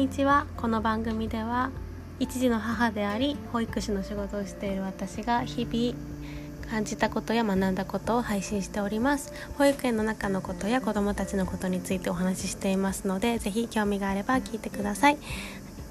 [0.00, 0.46] にちは。
[0.56, 1.70] この番組では
[2.18, 9.30] 一児の母であり保育士の仕事をしている私が日々感じたことや学んだことを配信しております。
[9.58, 15.18] 保育園の中のことや子どもたちのことについてお話ししていますのでぜひ興味があれば聞いてください。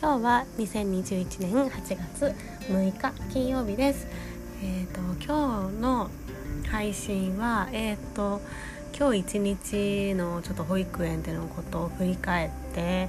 [0.00, 2.34] 今日は2021年8月
[2.72, 4.08] 6日金曜日です。
[4.64, 6.10] えーと、今日の
[6.68, 8.40] 配信はえっ、ー、と
[8.98, 13.08] 今日一日のちょっと保育園でのことを振り返って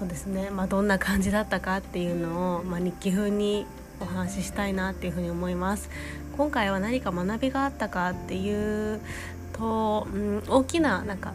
[0.00, 3.66] そうですね、まあ、どんな感じだったかっていうのを、まあ、日記風に
[4.00, 5.90] お話ししたいなっていうふうに思います。
[6.38, 8.98] 今回は何か学びがあったかっていう
[9.52, 11.34] と、うん、大きななんか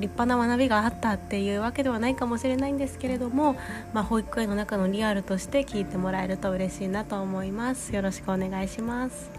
[0.00, 3.54] 立派な学びがあったっていうわけではないかもしれないんですけれども、
[3.92, 7.94] まあ、保育園の中のリアルとして聞いてもらえると嬉しいなと思います。
[7.94, 9.30] よろしくお願いします。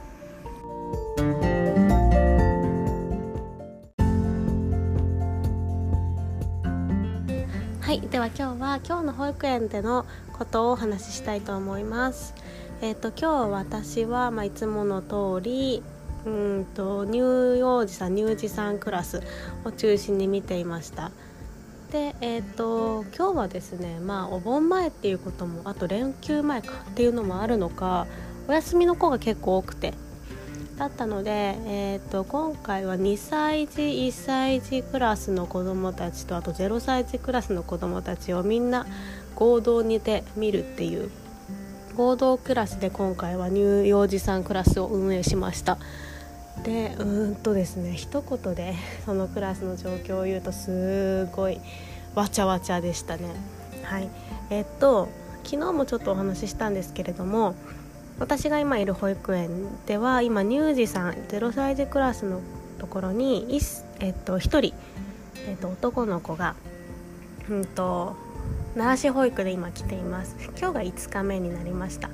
[7.88, 12.34] はいでは今日は今日の保育園でのことをお話ししたいと思います。
[12.82, 15.82] えっ、ー、と今日私はまあ、いつもの通り
[16.26, 17.20] うんと乳
[17.58, 19.24] 幼児さん乳児さんクラス
[19.64, 21.12] を中心に見ていました。
[21.94, 28.06] でえっ、ー、と今日はですねまあお盆前っていうこともあと連休前かっていうのもあるのか
[28.50, 29.94] お休みの子が結構多くて
[30.78, 38.86] だったので、えーと、今回は2歳児1歳児クラスの子どもたちとあと0歳児クラスの子どもたちをみんな
[39.36, 41.10] 合同にて見るっていう
[41.96, 45.80] 合同クラスで今回は乳幼児さんクラスを運営しました。
[46.64, 51.60] でうーんとですね一言でそのクラスの状況を言うとすごい
[52.14, 53.30] わちゃわちゃでしたね。
[53.82, 54.10] はい。
[54.52, 55.10] えっと
[55.44, 57.56] 昨日もちょっとお話ししたんですけれども
[58.20, 59.50] 私が今いる保育園
[59.86, 62.42] では今乳児さん0歳児クラスの
[62.80, 63.60] ところに
[64.00, 64.74] えっと、1人、
[65.48, 66.56] えっと、男の子が、
[67.50, 68.16] うんと、
[68.76, 70.36] 奈良市保育で今来ています。
[70.60, 72.10] 今日が5日目になりました。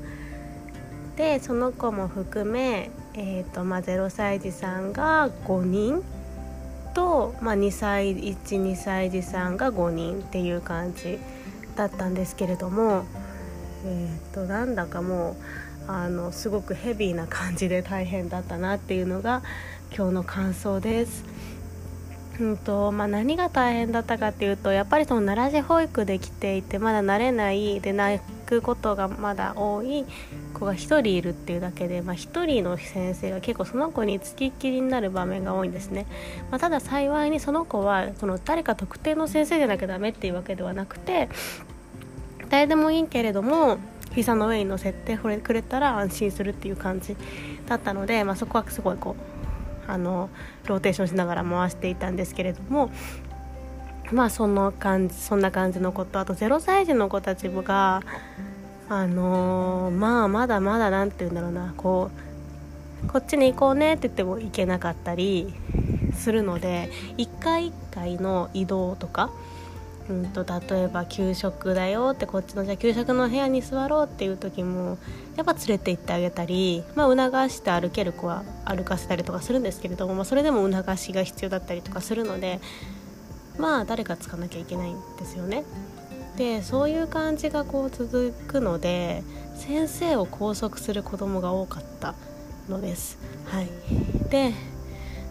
[1.18, 6.04] でその子も含め、えーとまあ、0歳児さんが5人
[6.94, 11.20] と、まあ、2歳12歳児さんが5人っていう感じ
[11.76, 13.04] だったんですけれども
[13.86, 15.36] えっ、ー、となんだかもう
[15.88, 19.42] あのすごくヘビーな感じで大変だったなっていうのが
[19.96, 21.24] 今日の感想です。
[22.40, 30.06] うんとまあ、何が大変だったかっていうとやっぱりその奈良市保育で来ていてまだ慣れないで泣くことがまだ多い
[30.54, 36.08] 子が1人いるっていうだけで、まあ、1人の先生が結構その子につきっきりになる場面が多いんですね、
[36.50, 41.30] まあ、ただ幸いにその子はその誰か特定の先生じゃなきゃダメっていうわけではなくて
[42.50, 43.78] 誰でもいいけれども
[44.14, 47.16] 膝の上に乗せてくれたら安心するっていう感じ
[47.68, 49.16] だったので、まあ、そこはすごいこ
[49.88, 50.30] うあの
[50.66, 52.92] ローテーションしながら回していたんですけれども
[54.12, 58.02] まあその感じそんな感じのことあと0歳児の子たちが
[58.90, 62.12] あのー、まあまだまだ何て言うんだろうなこ
[63.04, 65.54] うこっちに行こうねって言っても行けなかったり
[66.14, 69.32] するので一回一回の移動とか
[70.10, 74.98] うんと、例えば給食だよってこっちのじゃ給食の部屋に座ろうっていう時も
[75.38, 82.60] やっぱ連れて行ってあげたり、まあ、促して歩ける子は歩かせたりとかするんですけれども、まあ、それでも促しが必要だったりとかするので
[83.58, 85.64] まあ誰かつかなきゃいけないんですよね。
[86.38, 89.24] でそういう感じがこう続くので
[89.56, 92.16] 先生を拘束する子供が多かった
[92.68, 93.20] のです。
[93.46, 93.70] はい、
[94.30, 94.52] で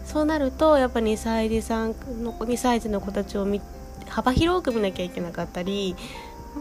[0.05, 1.89] そうなるとやっぱ2歳児さん
[2.21, 3.72] の2歳児の子たちを見て
[4.07, 5.95] 幅広く見なきゃいけなかったり、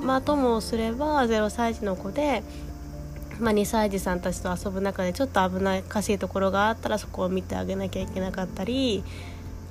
[0.02, 2.42] まあ、ともすれば0歳児の子で、
[3.38, 9.04] まあ、2歳児さんたちと遊ぶ中でちょっと危ないかしいところがあったらそこを見てあげなきゃいけなかったり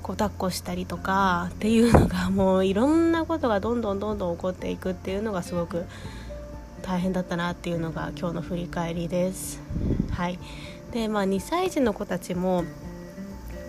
[0.02, 5.86] こう抱っこしたりとかっていうのがもういろんなことがどんどんどんどん起こっていくっていうのがすごく
[6.82, 9.60] 大変だったなっていうのが今日の振り返りです。
[10.10, 10.38] はい
[10.92, 12.64] でまあ、2歳児の子たちも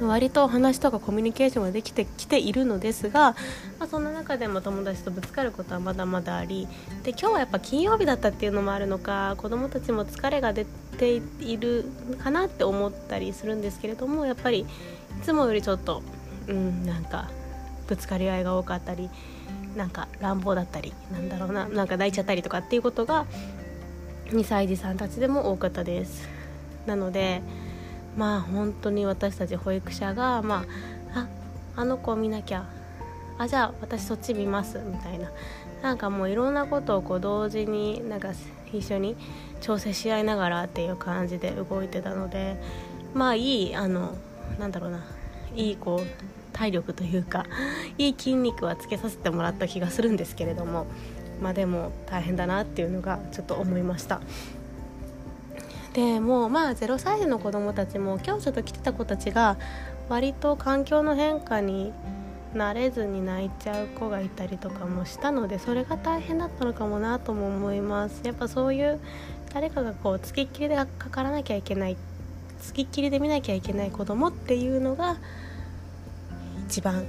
[0.07, 3.31] 割と話とかコミュニケーションができてきているのですが、
[3.79, 6.67] まあ、そんな中でも友達とぶつかることはまだまだあり
[7.03, 10.65] で今日はやっぱ金曜日だったっていうのもあるのか子どもたちも疲れが出
[10.97, 11.85] ている
[12.23, 14.65] かなって思ったりするんですけれどもやっぱりい
[15.23, 16.01] つもよりちょっと、
[16.47, 17.29] うん、なんか
[17.87, 19.09] ぶつかり合いが多かったり
[19.75, 23.25] なんか乱暴だったりなんだろうななんか泣いちゃったりとかっていうことが
[24.27, 26.27] 2歳児さんたちでも多かったです。
[26.85, 27.41] なので
[28.17, 30.65] まあ本当に私たち保育者がま
[31.13, 31.27] あ
[31.75, 32.65] ああの子見なきゃ
[33.37, 35.31] あじゃあ私そっち見ますみたいな。
[35.81, 38.31] なんかもういろんなことをこう同時になんか
[38.71, 39.17] 一緒に
[39.59, 42.55] 調整し合いながらっていう感じで動いてたので
[43.13, 44.15] まあいいあの
[44.59, 45.03] なんだろうな
[45.55, 46.07] いいこう
[46.53, 47.45] 体力というか
[47.97, 50.87] いい筋肉はつけさせてもらった気がするんですけれども
[51.41, 54.21] まあでも大変だなっていうのがちょっと思いました。
[55.93, 59.57] でもうまあ0歳児の子供たちも今日ちょっと来てた子たちが
[60.09, 61.93] 割と環境の変化に
[62.55, 68.21] 慣れずに泣いちゃう子がいたりとかもしたのでそれが大変だったのかもなとも思います。
[68.23, 68.99] やっぱそういう
[69.53, 71.97] 誰かがこうつきっきりでかからなきゃいけない
[72.59, 75.17] つきっきりで見なきゃいけない子供っていうのが
[76.67, 77.05] 一番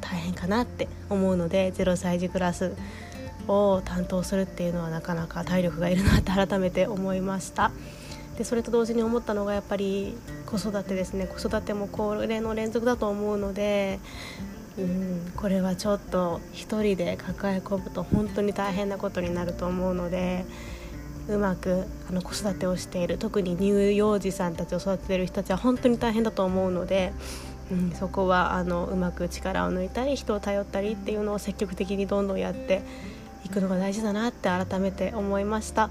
[0.00, 2.76] 大変かなって思うので0歳児クラス
[3.46, 7.70] を担当するっていうのはなかなか体力がいるなって改めて思いました。
[8.38, 10.14] でそれと同時に思ったのがやっぱり
[10.46, 11.26] 子育てですね。
[11.26, 13.98] 子育ても高齢の連続だと思うので
[14.78, 20.44] うんこれはちょっと1人で抱え込むと本当に大変なことになると思うので
[21.28, 27.12] うまくあの子育てをしている特に乳幼児さんたちを育ててる人たちは本当に大変だと思うので、
[27.72, 32.82] うん、そこはあのうまく力を抜いたり人を頼ったりっていうのを積極的にどんどんやって
[33.44, 35.90] いくのが大事だなって改めて思いました。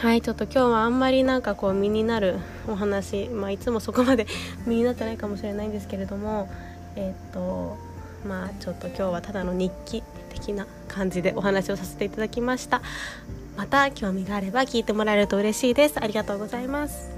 [0.00, 4.28] はいちょっと今日はあんまりなんかこう身になるお話、まあ、いつもそこまで
[4.64, 6.48] 身になってないかもしれないんですけれども
[6.94, 7.76] えっ、と
[8.24, 12.80] まあちょっと今日はただの日記的な感じでお話をさせていただきました。
[13.56, 16.00] また興味があれば聞いてもらえると嬉しいです。
[16.00, 17.17] ありがとうございます。